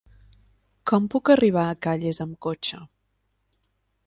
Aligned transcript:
Com 0.91 1.05
puc 1.15 1.31
arribar 1.33 1.67
a 1.67 1.75
Calles 1.87 2.23
amb 2.27 2.35
cotxe? 2.47 2.81